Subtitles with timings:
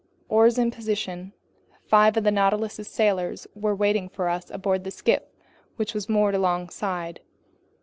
[0.29, 1.31] Oars in position,
[1.85, 5.21] five of the Nautilus's sailors were waiting for us aboard the skiff,
[5.75, 7.19] which was moored alongside.